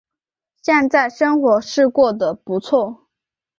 [0.63, 3.07] 现在生活是过得不错